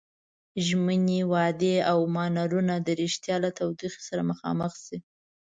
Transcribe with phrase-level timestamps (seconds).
[0.65, 4.97] ژمنې، وعدې او مانورونه د ريښتيا له تودوخې سره مخامخ شي.